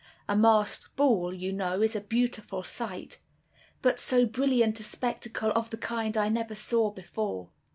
A 0.27 0.35
masked 0.35 0.95
ball, 0.95 1.31
you 1.31 1.53
know, 1.53 1.79
is 1.83 1.95
a 1.95 2.01
beautiful 2.01 2.63
sight; 2.63 3.19
but 3.83 3.99
so 3.99 4.25
brilliant 4.25 4.79
a 4.79 4.83
spectacle 4.83 5.51
of 5.51 5.69
the 5.69 5.77
kind 5.77 6.17
I 6.17 6.27
never 6.27 6.55
saw 6.55 6.89
before. 6.89 7.49